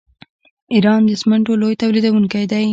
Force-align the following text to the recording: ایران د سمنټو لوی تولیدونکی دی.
ایران 0.73 1.01
د 1.05 1.11
سمنټو 1.21 1.53
لوی 1.61 1.79
تولیدونکی 1.81 2.45
دی. 2.51 2.65